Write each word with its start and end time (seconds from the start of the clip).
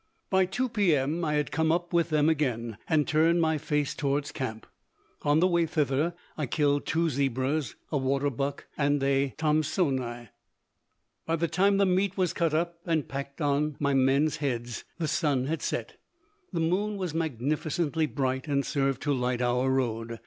By 0.31 0.45
2 0.47 0.69
P. 0.69 0.95
M., 0.95 1.23
I 1.23 1.35
had 1.35 1.51
come 1.51 1.71
up 1.71 1.93
with 1.93 2.09
them 2.09 2.27
again 2.27 2.79
and 2.89 3.07
turned 3.07 3.39
my 3.39 3.59
face 3.59 3.93
toward 3.93 4.33
camp. 4.33 4.65
On 5.21 5.39
the 5.39 5.45
way 5.47 5.67
thither, 5.67 6.15
I 6.35 6.47
killed 6.47 6.87
two 6.87 7.07
zebras, 7.11 7.75
a 7.91 7.99
waterbuck 7.99 8.65
and 8.75 9.03
a 9.03 9.35
Thomsonii. 9.37 10.29
By 11.27 11.35
the 11.35 11.47
time 11.47 11.77
the 11.77 11.85
meat 11.85 12.17
was 12.17 12.33
cut 12.33 12.51
up 12.55 12.79
and 12.87 13.07
packed 13.07 13.41
on 13.41 13.75
my 13.79 13.93
men's 13.93 14.37
heads 14.37 14.85
the 14.97 15.07
sun 15.07 15.45
had 15.45 15.61
set. 15.61 15.97
The 16.51 16.59
moon 16.59 16.97
was 16.97 17.13
magnificently 17.13 18.07
bright 18.07 18.47
and 18.47 18.65
served 18.65 19.03
to 19.03 19.13
light 19.13 19.43
our 19.43 19.69
road. 19.69 20.19